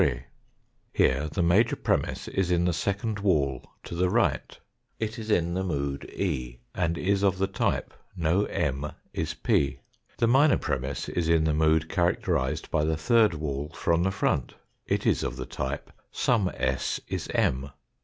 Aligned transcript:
Here 0.93 1.29
the 1.31 1.43
major 1.43 1.75
premiss 1.75 2.27
is 2.27 2.49
in 2.49 2.65
the 2.65 2.73
second 2.73 3.19
wall 3.19 3.63
to 3.83 3.93
the 3.93 4.09
right 4.09 4.57
it 4.97 5.19
is 5.19 5.29
in 5.29 5.53
the 5.53 5.63
mood 5.63 6.09
E 6.15 6.57
and 6.73 6.97
is 6.97 7.21
of 7.21 7.37
the 7.37 7.45
type 7.45 7.93
no 8.15 8.45
M 8.45 8.93
is 9.13 9.35
P. 9.35 9.77
The 10.17 10.25
minor 10.25 10.57
premiss 10.57 11.07
is 11.07 11.29
in 11.29 11.43
the 11.43 11.53
mood 11.53 11.87
characterised 11.87 12.71
by 12.71 12.83
the 12.83 12.97
third 12.97 13.35
wall 13.35 13.69
from 13.75 14.01
the 14.01 14.09
front. 14.09 14.55
It 14.87 15.05
is 15.05 15.21
of 15.21 15.35
the 15.35 15.45
type 15.45 15.91
some 16.11 16.49
s 16.55 16.99
is 17.07 17.27
M. 17.35 17.69